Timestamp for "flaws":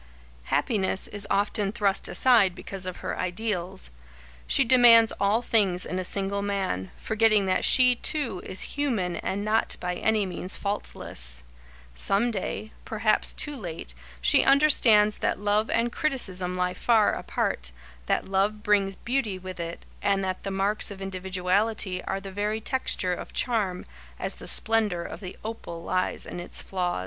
26.59-26.99